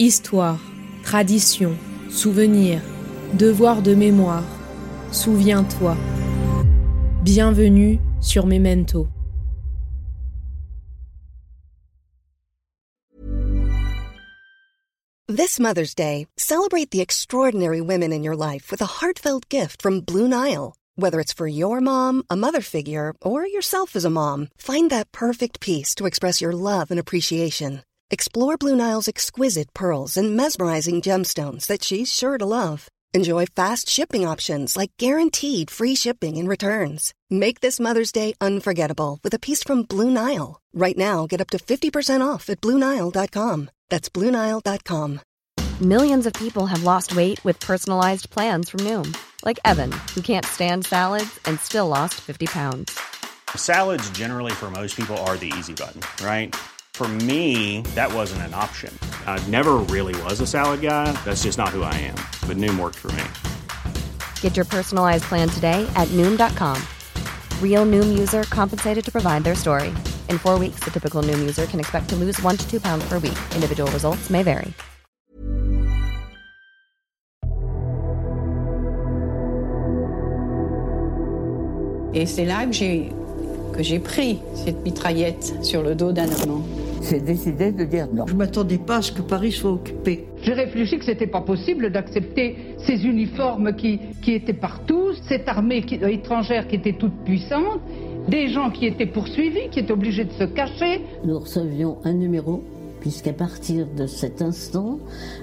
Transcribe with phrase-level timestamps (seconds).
[0.00, 0.58] Histoire,
[1.04, 1.78] tradition,
[2.10, 2.82] souvenir,
[3.38, 4.42] devoir de mémoire.
[5.12, 5.96] Souviens-toi.
[7.22, 9.08] Bienvenue sur Memento.
[15.28, 20.00] This Mother's Day, celebrate the extraordinary women in your life with a heartfelt gift from
[20.00, 20.74] Blue Nile.
[20.96, 25.12] Whether it's for your mom, a mother figure, or yourself as a mom, find that
[25.12, 27.82] perfect piece to express your love and appreciation.
[28.10, 32.88] Explore Blue Nile's exquisite pearls and mesmerizing gemstones that she's sure to love.
[33.14, 37.14] Enjoy fast shipping options like guaranteed free shipping and returns.
[37.30, 40.60] Make this Mother's Day unforgettable with a piece from Blue Nile.
[40.74, 43.70] Right now, get up to 50% off at BlueNile.com.
[43.88, 45.20] That's BlueNile.com.
[45.80, 50.46] Millions of people have lost weight with personalized plans from Noom, like Evan, who can't
[50.46, 52.98] stand salads and still lost 50 pounds.
[53.56, 56.54] Salads, generally, for most people, are the easy button, right?
[56.94, 58.96] For me, that wasn't an option.
[59.26, 61.10] I never really was a salad guy.
[61.24, 62.14] That's just not who I am.
[62.46, 63.24] But Noom worked for me.
[64.40, 66.80] Get your personalized plan today at Noom.com.
[67.60, 69.92] Real Noom user compensated to provide their story.
[70.30, 73.04] In four weeks, the typical Noom user can expect to lose one to two pounds
[73.08, 73.38] per week.
[73.56, 74.72] Individual results may vary.
[82.16, 83.12] Et c'est là que j'ai
[83.72, 86.62] que j'ai pris cette mitraillette sur le dos d'un Allemand.
[87.08, 88.26] J'ai décidé de dire non.
[88.26, 90.24] Je m'attendais pas à ce que Paris soit occupé.
[90.42, 95.82] J'ai réfléchi que c'était pas possible d'accepter ces uniformes qui, qui étaient partout, cette armée
[95.82, 97.80] qui, étrangère qui était toute puissante,
[98.28, 101.02] des gens qui étaient poursuivis, qui étaient obligés de se cacher.
[101.24, 102.62] Nous recevions un numéro,
[103.00, 104.98] puisqu'à partir de cet instant,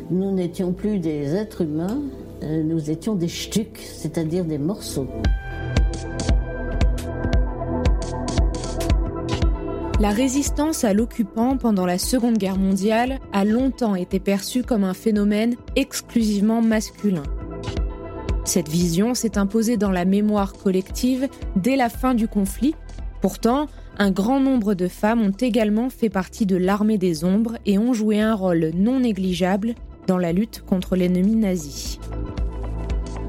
[0.10, 2.02] nous n'étions plus des êtres humains,
[2.44, 5.08] euh, nous étions des stucs, c'est-à-dire des morceaux.
[10.02, 14.96] La résistance à l'occupant pendant la Seconde Guerre mondiale a longtemps été perçue comme un
[14.96, 17.22] phénomène exclusivement masculin.
[18.44, 22.74] Cette vision s'est imposée dans la mémoire collective dès la fin du conflit.
[23.22, 23.68] Pourtant,
[24.00, 27.94] un grand nombre de femmes ont également fait partie de l'armée des ombres et ont
[27.94, 29.76] joué un rôle non négligeable
[30.08, 32.00] dans la lutte contre l'ennemi nazi.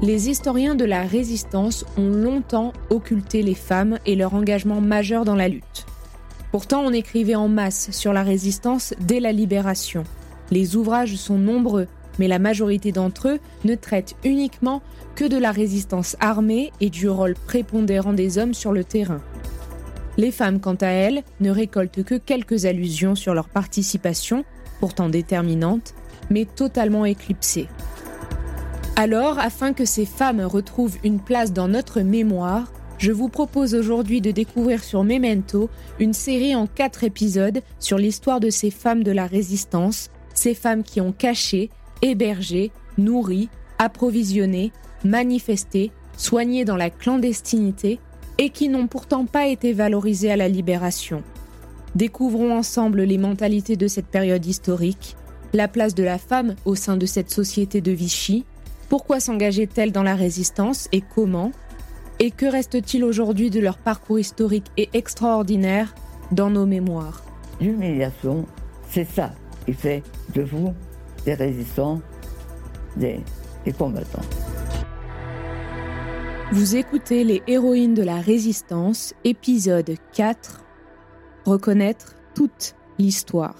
[0.01, 5.35] Les historiens de la résistance ont longtemps occulté les femmes et leur engagement majeur dans
[5.35, 5.85] la lutte.
[6.53, 10.03] Pourtant, on écrivait en masse sur la résistance dès la libération.
[10.51, 11.87] Les ouvrages sont nombreux,
[12.19, 14.83] mais la majorité d'entre eux ne traitent uniquement
[15.15, 19.19] que de la résistance armée et du rôle prépondérant des hommes sur le terrain.
[20.17, 24.45] Les femmes, quant à elles, ne récoltent que quelques allusions sur leur participation,
[24.79, 25.95] pourtant déterminante,
[26.29, 27.67] mais totalement éclipsée.
[28.95, 32.71] Alors, afin que ces femmes retrouvent une place dans notre mémoire,
[33.03, 35.69] je vous propose aujourd'hui de découvrir sur Memento
[35.99, 40.83] une série en quatre épisodes sur l'histoire de ces femmes de la résistance, ces femmes
[40.83, 41.69] qui ont caché,
[42.01, 44.71] hébergé, nourri, approvisionné,
[45.03, 47.99] manifesté, soigné dans la clandestinité
[48.37, 51.23] et qui n'ont pourtant pas été valorisées à la libération.
[51.95, 55.17] Découvrons ensemble les mentalités de cette période historique,
[55.51, 58.45] la place de la femme au sein de cette société de Vichy,
[58.87, 61.51] pourquoi s'engageait-elle dans la résistance et comment
[62.19, 65.93] et que reste-t-il aujourd'hui de leur parcours historique et extraordinaire
[66.31, 67.23] dans nos mémoires?
[67.59, 68.45] L'humiliation,
[68.89, 69.33] c'est ça
[69.65, 70.03] qui fait
[70.33, 70.73] de vous
[71.25, 72.01] des résistants,
[72.97, 73.19] des,
[73.65, 74.21] des combattants.
[76.51, 80.61] Vous écoutez Les héroïnes de la résistance, épisode 4.
[81.45, 83.55] Reconnaître toute l'histoire.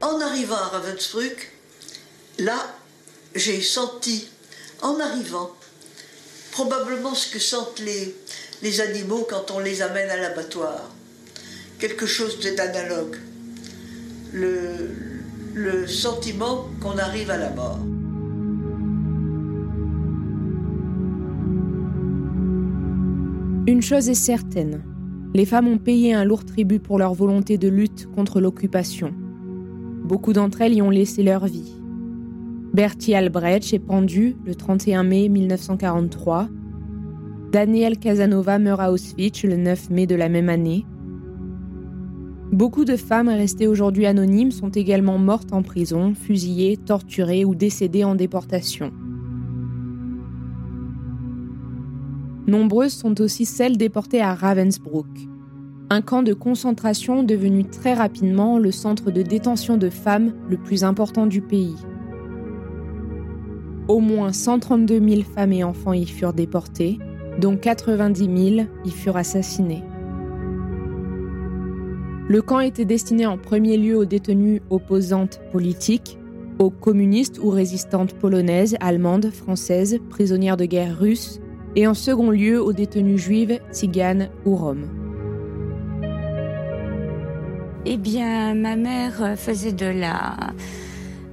[0.00, 1.52] En arrivant à Ravensbrück,
[2.38, 2.58] là,
[3.34, 4.28] j'ai senti
[4.82, 5.50] en arrivant.
[6.52, 10.90] Probablement ce que sentent les, animaux quand on les amène à l'abattoir.
[11.78, 13.16] Quelque chose d'analogue.
[14.32, 14.90] Le,
[15.54, 17.78] le sentiment qu'on arrive à la mort.
[23.66, 24.82] Une chose est certaine,
[25.34, 29.12] les femmes ont payé un lourd tribut pour leur volonté de lutte contre l'occupation.
[30.04, 31.77] Beaucoup d'entre elles y ont laissé leur vie.
[32.78, 36.48] Bertie Albrecht est pendu le 31 mai 1943.
[37.50, 40.86] Daniel Casanova meurt à Auschwitz le 9 mai de la même année.
[42.52, 48.04] Beaucoup de femmes restées aujourd'hui anonymes sont également mortes en prison, fusillées, torturées ou décédées
[48.04, 48.92] en déportation.
[52.46, 55.28] Nombreuses sont aussi celles déportées à Ravensbrück,
[55.90, 60.84] un camp de concentration devenu très rapidement le centre de détention de femmes le plus
[60.84, 61.74] important du pays.
[63.88, 66.98] Au moins 132 000 femmes et enfants y furent déportés,
[67.40, 69.82] dont 90 000 y furent assassinés.
[72.28, 76.18] Le camp était destiné en premier lieu aux détenues opposantes politiques,
[76.58, 81.40] aux communistes ou résistantes polonaises, allemandes, françaises, prisonnières de guerre russes,
[81.74, 84.88] et en second lieu aux détenues juives, tziganes ou roms.
[87.86, 90.36] Eh bien, ma mère faisait de la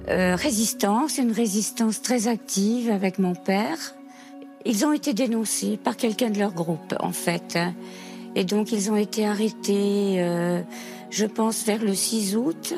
[0.07, 3.95] euh, résistance, une résistance très active avec mon père.
[4.63, 7.57] Ils ont été dénoncés par quelqu'un de leur groupe, en fait.
[8.35, 10.61] Et donc, ils ont été arrêtés, euh,
[11.09, 12.75] je pense, vers le 6 août.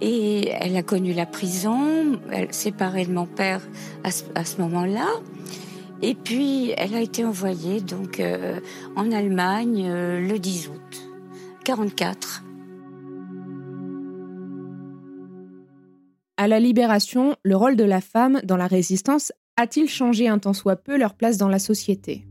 [0.00, 3.60] Et elle a connu la prison, elle séparée de mon père
[4.04, 5.06] à ce, moment-là.
[6.02, 8.60] Et puis, elle a été envoyée donc euh,
[8.96, 11.10] en Allemagne le 10 août
[11.64, 12.44] 44.
[16.40, 20.52] À la libération, le rôle de la femme dans la résistance a-t-il changé un tant
[20.52, 22.28] soit peu leur place dans la société?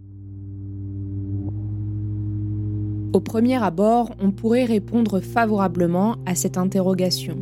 [3.12, 7.38] Au premier abord, on pourrait répondre favorablement à cette interrogation.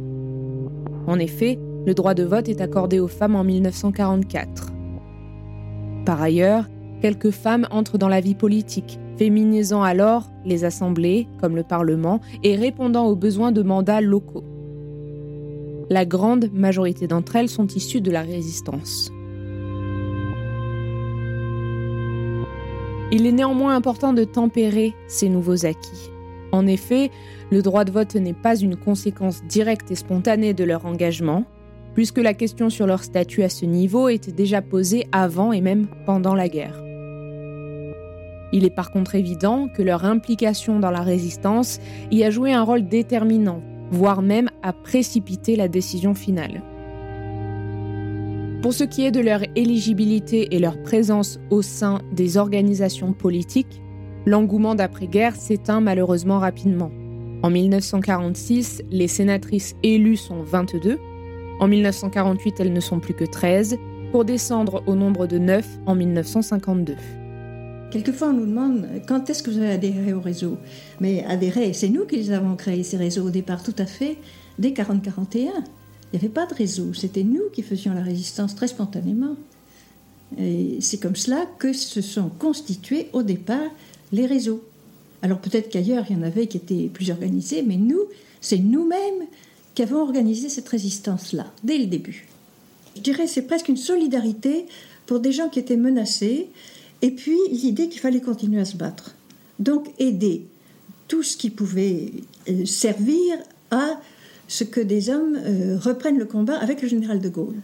[1.06, 4.71] En effet, le droit de vote est accordé aux femmes en 1944.
[6.03, 6.67] Par ailleurs,
[7.00, 12.56] quelques femmes entrent dans la vie politique, féminisant alors les assemblées, comme le Parlement, et
[12.56, 14.44] répondant aux besoins de mandats locaux.
[15.89, 19.11] La grande majorité d'entre elles sont issues de la résistance.
[23.11, 26.09] Il est néanmoins important de tempérer ces nouveaux acquis.
[26.51, 27.11] En effet,
[27.51, 31.45] le droit de vote n'est pas une conséquence directe et spontanée de leur engagement,
[31.93, 35.88] puisque la question sur leur statut à ce niveau était déjà posée avant et même
[36.07, 36.81] pendant la guerre.
[38.51, 41.79] Il est par contre évident que leur implication dans la résistance
[42.09, 43.61] y a joué un rôle déterminant
[43.95, 46.62] voire même à précipiter la décision finale.
[48.62, 53.81] Pour ce qui est de leur éligibilité et leur présence au sein des organisations politiques,
[54.25, 56.92] l'engouement d'après-guerre s'éteint malheureusement rapidement.
[57.44, 60.98] En 1946, les sénatrices élues sont 22,
[61.59, 63.77] en 1948 elles ne sont plus que 13,
[64.12, 66.95] pour descendre au nombre de 9 en 1952.
[67.95, 70.57] Quelquefois, on nous demande quand est-ce que vous avez adhéré au réseau?
[71.00, 74.18] Mais adhérer, c'est nous qui les avons créés, ces réseaux, au départ, tout à fait,
[74.59, 75.06] dès 40-41.
[75.31, 75.50] Il n'y
[76.15, 79.38] avait pas de réseau, c'était nous qui faisions la résistance très spontanément.
[80.38, 83.71] Et c'est comme cela que se sont constitués au départ
[84.12, 84.62] les réseaux.
[85.21, 88.01] Alors peut-être qu'ailleurs, il y en avait qui étaient plus organisés, mais nous,
[88.41, 89.24] c'est nous-mêmes
[89.74, 92.27] qui avons organisé cette résistance-là, dès le début.
[92.98, 94.65] Je dirais c'est presque une solidarité
[95.06, 96.50] pour des gens qui étaient menacés,
[97.01, 99.15] et puis l'idée qu'il fallait continuer à se battre.
[99.59, 100.45] Donc aider
[101.07, 102.12] tout ce qui pouvait
[102.50, 103.38] euh, servir
[103.71, 104.00] à
[104.47, 107.62] ce que des hommes euh, reprennent le combat avec le général de Gaulle.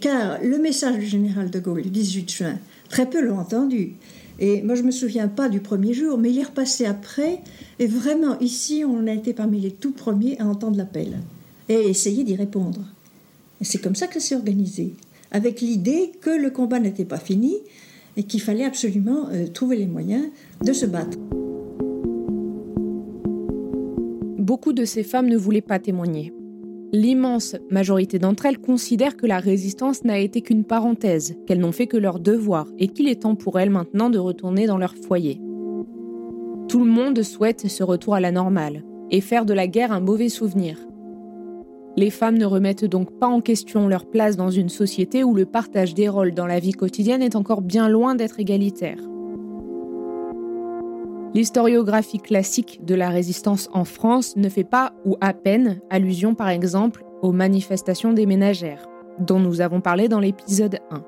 [0.00, 2.58] Car le message du général de Gaulle du 18 juin,
[2.88, 3.94] très peu l'ont entendu.
[4.38, 7.40] Et moi, je ne me souviens pas du premier jour, mais il est repassé après.
[7.78, 11.18] Et vraiment, ici, on a été parmi les tout premiers à entendre l'appel
[11.68, 12.80] et essayer d'y répondre.
[13.62, 14.92] C'est comme ça que ça s'est organisé,
[15.30, 17.56] avec l'idée que le combat n'était pas fini,
[18.16, 20.26] et qu'il fallait absolument euh, trouver les moyens
[20.64, 21.18] de se battre.
[24.38, 26.32] Beaucoup de ces femmes ne voulaient pas témoigner.
[26.92, 31.88] L'immense majorité d'entre elles considèrent que la résistance n'a été qu'une parenthèse, qu'elles n'ont fait
[31.88, 35.40] que leur devoir et qu'il est temps pour elles maintenant de retourner dans leur foyer.
[36.68, 40.00] Tout le monde souhaite ce retour à la normale et faire de la guerre un
[40.00, 40.78] mauvais souvenir,
[41.96, 45.46] les femmes ne remettent donc pas en question leur place dans une société où le
[45.46, 48.98] partage des rôles dans la vie quotidienne est encore bien loin d'être égalitaire.
[51.34, 56.48] L'historiographie classique de la résistance en France ne fait pas, ou à peine, allusion par
[56.48, 58.86] exemple aux manifestations des ménagères,
[59.18, 61.02] dont nous avons parlé dans l'épisode 1.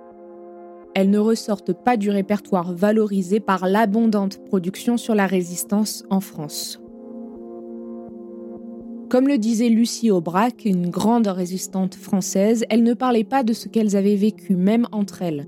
[0.95, 6.81] Elles ne ressortent pas du répertoire valorisé par l'abondante production sur la résistance en France.
[9.09, 13.69] Comme le disait Lucie Aubrac, une grande résistante française, elles ne parlaient pas de ce
[13.69, 15.47] qu'elles avaient vécu, même entre elles.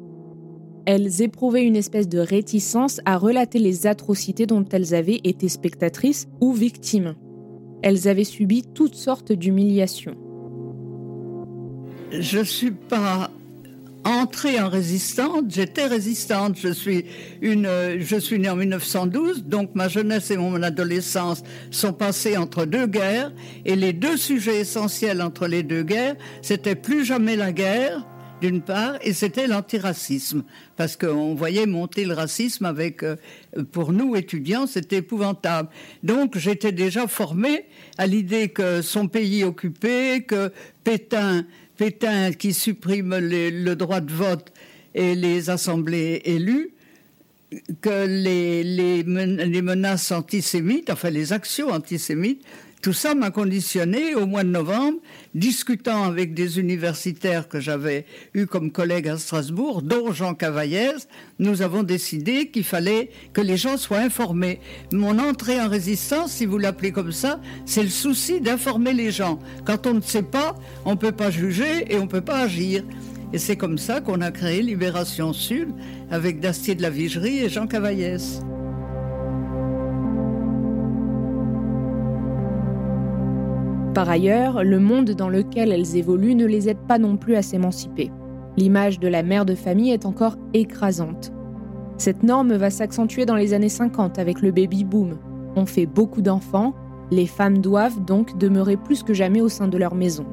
[0.86, 6.26] Elles éprouvaient une espèce de réticence à relater les atrocités dont elles avaient été spectatrices
[6.40, 7.16] ou victimes.
[7.82, 10.16] Elles avaient subi toutes sortes d'humiliations.
[12.10, 13.30] Je ne suis pas
[14.04, 16.56] entrée en résistante, j'étais résistante.
[16.58, 17.04] Je suis,
[17.40, 22.64] une, je suis née en 1912, donc ma jeunesse et mon adolescence sont passées entre
[22.64, 23.32] deux guerres.
[23.64, 28.06] Et les deux sujets essentiels entre les deux guerres, c'était plus jamais la guerre,
[28.40, 30.44] d'une part, et c'était l'antiracisme,
[30.76, 33.16] parce qu'on voyait monter le racisme avec, euh,
[33.70, 35.68] pour nous étudiants, c'était épouvantable.
[36.02, 37.66] Donc j'étais déjà formée
[37.98, 40.52] à l'idée que son pays occupé, que
[40.84, 41.44] Pétain
[41.80, 44.52] Pétain qui supprime le droit de vote
[44.94, 46.74] et les assemblées élues,
[47.80, 52.44] que les, menaces antisémites, enfin les actions antisémites,
[52.82, 54.98] tout ça m'a conditionné au mois de novembre,
[55.34, 61.06] discutant avec des universitaires que j'avais eus comme collègues à Strasbourg, dont Jean Cavaillès,
[61.38, 64.60] nous avons décidé qu'il fallait que les gens soient informés.
[64.92, 69.38] Mon entrée en résistance, si vous l'appelez comme ça, c'est le souci d'informer les gens.
[69.66, 70.56] Quand on ne sait pas,
[70.86, 72.82] on ne peut pas juger et on ne peut pas agir.
[73.32, 75.68] Et c'est comme ça qu'on a créé Libération Sud
[76.10, 78.40] avec Dastier de la Vigerie et Jean Cavaillès.
[84.00, 87.42] Par ailleurs, le monde dans lequel elles évoluent ne les aide pas non plus à
[87.42, 88.10] s'émanciper.
[88.56, 91.34] L'image de la mère de famille est encore écrasante.
[91.98, 95.18] Cette norme va s'accentuer dans les années 50 avec le baby boom.
[95.54, 96.74] On fait beaucoup d'enfants,
[97.10, 100.24] les femmes doivent donc demeurer plus que jamais au sein de leur maison.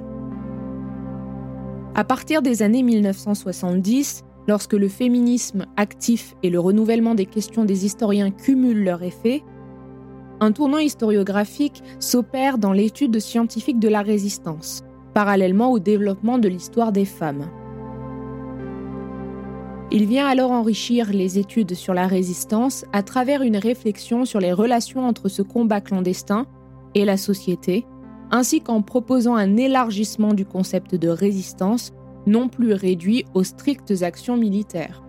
[1.93, 7.85] À partir des années 1970, lorsque le féminisme actif et le renouvellement des questions des
[7.85, 9.43] historiens cumulent leur effet,
[10.39, 16.91] un tournant historiographique s'opère dans l'étude scientifique de la résistance, parallèlement au développement de l'histoire
[16.91, 17.49] des femmes.
[19.89, 24.51] Il vient alors enrichir les études sur la résistance à travers une réflexion sur les
[24.51, 26.45] relations entre ce combat clandestin
[26.93, 27.85] et la société,
[28.29, 31.93] ainsi qu'en proposant un élargissement du concept de résistance,
[32.25, 35.06] non plus réduit aux strictes actions militaires.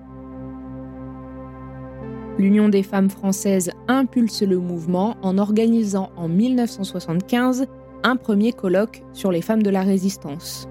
[2.39, 7.67] L'Union des femmes françaises impulse le mouvement en organisant en 1975
[8.05, 10.69] un premier colloque sur les femmes de la résistance.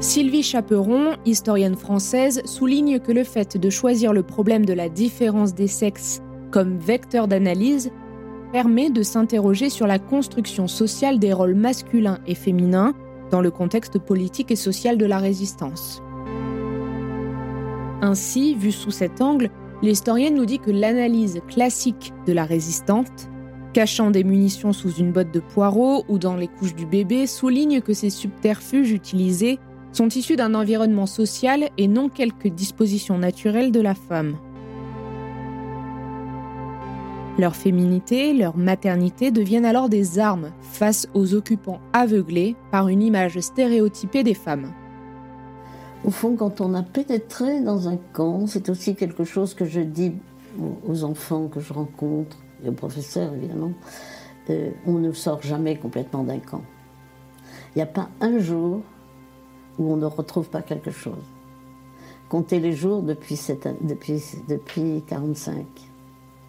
[0.00, 5.54] Sylvie Chaperon, historienne française, souligne que le fait de choisir le problème de la différence
[5.54, 6.20] des sexes
[6.50, 7.90] comme vecteur d'analyse
[8.52, 12.92] permet de s'interroger sur la construction sociale des rôles masculins et féminins
[13.30, 16.02] dans le contexte politique et social de la résistance.
[18.02, 19.50] Ainsi, vu sous cet angle,
[19.82, 23.28] l'historienne nous dit que l'analyse classique de la résistante,
[23.72, 27.80] cachant des munitions sous une botte de poireaux ou dans les couches du bébé, souligne
[27.80, 29.58] que ces subterfuges utilisés
[29.92, 34.36] sont issus d'un environnement social et non quelques dispositions naturelles de la femme.
[37.38, 43.38] Leur féminité, leur maternité deviennent alors des armes face aux occupants aveuglés par une image
[43.40, 44.72] stéréotypée des femmes.
[46.06, 49.80] Au fond, quand on a pénétré dans un camp, c'est aussi quelque chose que je
[49.80, 50.12] dis
[50.86, 53.72] aux enfants que je rencontre, et aux professeurs évidemment,
[54.50, 56.62] euh, on ne sort jamais complètement d'un camp.
[57.74, 58.82] Il n'y a pas un jour
[59.80, 61.24] où on ne retrouve pas quelque chose.
[62.28, 65.66] Comptez les jours depuis, cette, depuis, depuis 45.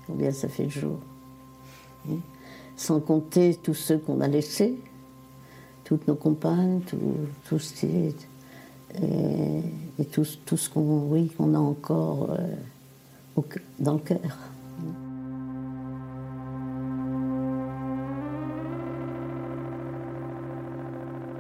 [0.06, 1.00] Combien ça fait de jours
[2.08, 2.18] hein?
[2.76, 4.76] Sans compter tous ceux qu'on a laissés,
[5.84, 6.82] toutes nos compagnes,
[7.50, 8.28] tout ce qui est
[8.96, 13.42] et, tout, ce qu'on a encore euh,
[13.80, 14.38] dans le cœur.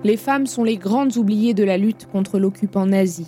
[0.03, 3.27] Les femmes sont les grandes oubliées de la lutte contre l'occupant nazi.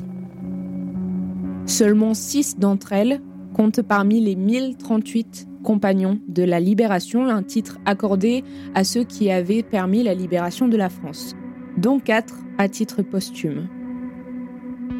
[1.65, 3.21] Seulement six d'entre elles
[3.53, 8.43] comptent parmi les 1038 compagnons de la libération, un titre accordé
[8.75, 11.35] à ceux qui avaient permis la libération de la France,
[11.77, 13.67] dont quatre à titre posthume.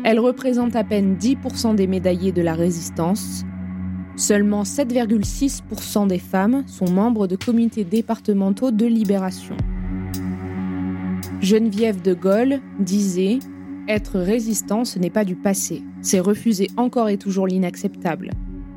[0.03, 3.43] Elle représente à peine 10% des médaillés de la résistance.
[4.15, 9.55] Seulement 7,6% des femmes sont membres de comités départementaux de libération.
[11.41, 13.39] Geneviève de Gaulle disait
[13.88, 18.31] Être résistant, ce n'est pas du passé, c'est refuser encore et toujours l'inacceptable.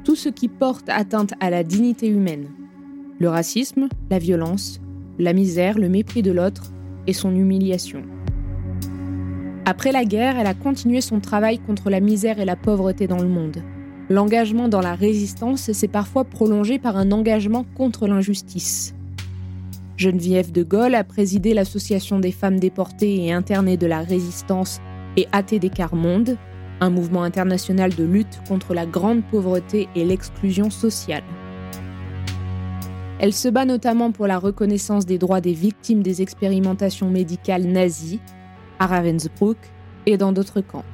[0.04, 2.49] Tout ce qui porte atteinte à la dignité humaine.
[3.19, 4.81] Le racisme, la violence,
[5.19, 6.73] la misère, le mépris de l'autre
[7.07, 8.02] et son humiliation.
[9.64, 13.23] Après la guerre, elle a continué son travail contre la misère et la pauvreté dans
[13.23, 13.62] le monde.
[14.11, 18.92] L'engagement dans la résistance s'est parfois prolongé par un engagement contre l'injustice.
[19.97, 24.81] Geneviève de Gaulle a présidé l'Association des femmes déportées et internées de la résistance
[25.16, 26.37] et ATD Monde,
[26.81, 31.23] un mouvement international de lutte contre la grande pauvreté et l'exclusion sociale.
[33.21, 38.19] Elle se bat notamment pour la reconnaissance des droits des victimes des expérimentations médicales nazies
[38.83, 39.59] à Ravensbrück
[40.07, 40.85] et dans d'autres camps.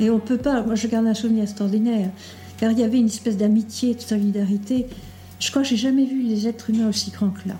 [0.00, 2.10] Et on ne peut pas, moi je garde un souvenir extraordinaire,
[2.58, 4.86] car il y avait une espèce d'amitié, de solidarité.
[5.40, 7.56] Je crois que j'ai jamais vu les êtres humains aussi grands que là.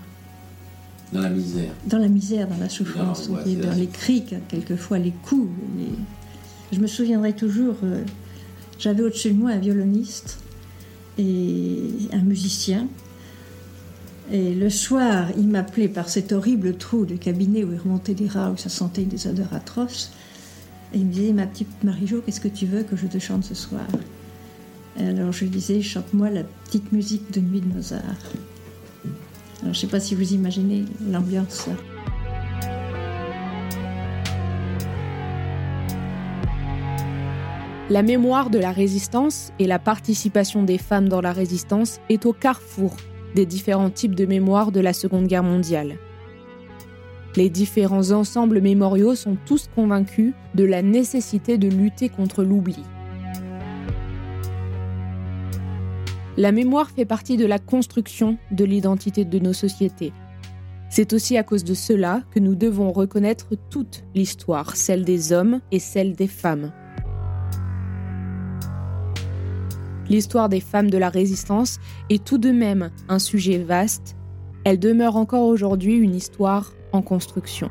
[1.12, 1.70] Dans la misère.
[1.86, 5.48] Dans la misère, dans la souffrance, dans, les cris, quelquefois les coups.
[6.70, 8.02] Je me souviendrai toujours, euh,
[8.78, 10.38] j'avais au-dessus de moi un violoniste
[11.16, 11.78] et
[12.12, 12.88] un musicien
[14.32, 18.26] et le soir, il m'appelait par cet horrible trou de cabinet où il remontait des
[18.26, 20.12] rats, où ça sentait des odeurs atroces.
[20.94, 23.44] Et il me disait, ma petite Marie-Jo, qu'est-ce que tu veux que je te chante
[23.44, 23.86] ce soir?
[24.98, 28.00] Alors je lui disais, chante-moi la petite musique de nuit de Mozart.
[29.62, 31.68] Alors je ne sais pas si vous imaginez l'ambiance.
[37.90, 42.32] La mémoire de la résistance et la participation des femmes dans la résistance est au
[42.32, 42.96] carrefour
[43.34, 45.96] des différents types de mémoire de la Seconde Guerre mondiale.
[47.36, 52.78] Les différents ensembles mémoriaux sont tous convaincus de la nécessité de lutter contre l'oubli.
[56.36, 60.12] La mémoire fait partie de la construction de l'identité de nos sociétés.
[60.90, 65.60] C'est aussi à cause de cela que nous devons reconnaître toute l'histoire, celle des hommes
[65.72, 66.72] et celle des femmes.
[70.08, 71.78] L'histoire des femmes de la résistance
[72.11, 74.16] est tout de même un sujet vaste.
[74.64, 77.70] Elle demeure encore aujourd'hui une histoire en construction.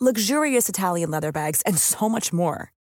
[0.00, 2.72] luxurious Italian leather bags, and so much more.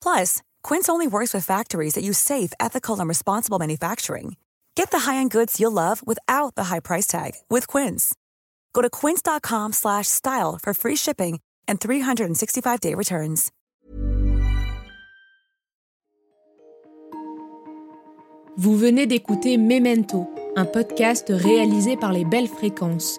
[0.00, 4.36] Plus, Quince only works with factories that use safe, ethical, and responsible manufacturing.
[4.76, 8.14] Get the high-end goods you'll love without the high price tag with Quince.
[8.72, 13.50] Go to quince.com slash style for free shipping and 365-day returns.
[18.58, 23.18] Vous venez d'écouter Memento, un podcast réalisé par les Belles Fréquences.